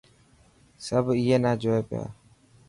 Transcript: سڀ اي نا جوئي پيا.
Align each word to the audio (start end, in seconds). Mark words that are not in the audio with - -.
سڀ 0.85 1.05
اي 1.19 1.35
نا 1.43 1.51
جوئي 1.61 1.81
پيا. 1.89 2.03